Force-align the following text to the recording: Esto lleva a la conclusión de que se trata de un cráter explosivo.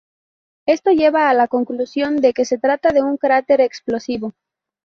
Esto 0.65 0.89
lleva 0.89 1.29
a 1.29 1.33
la 1.35 1.47
conclusión 1.47 2.21
de 2.21 2.33
que 2.33 2.43
se 2.43 2.57
trata 2.57 2.89
de 2.91 3.03
un 3.03 3.17
cráter 3.17 3.61
explosivo. 3.61 4.33